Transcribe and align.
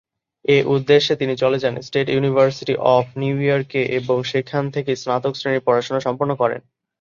এ 0.45 0.57
উদ্দেশ্যে 0.67 1.13
তিনি 1.15 1.33
চলে 1.35 1.57
যান 1.59 1.75
স্টেট 1.87 2.07
ইউনিভার্সিটি 2.09 2.75
অফ 2.91 3.05
নিউ 3.21 3.35
ইয়র্ক-এ 3.41 3.83
এবং 3.99 4.17
সেখান 4.31 4.63
থেকেই 4.75 4.99
স্নাতক 5.01 5.33
শ্রেণীর 5.35 5.65
পড়াশোনা 5.67 5.99
সম্পন্ন 5.99 6.31
করেন। 6.41 6.61